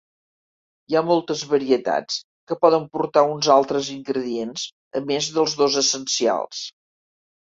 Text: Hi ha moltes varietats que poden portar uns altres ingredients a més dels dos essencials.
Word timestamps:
Hi 0.91 0.95
ha 0.95 1.01
moltes 1.09 1.41
varietats 1.51 2.15
que 2.51 2.57
poden 2.63 2.87
portar 2.97 3.23
uns 3.33 3.49
altres 3.57 3.91
ingredients 3.97 4.65
a 5.01 5.05
més 5.13 5.27
dels 5.37 5.57
dos 5.61 5.77
essencials. 5.83 6.65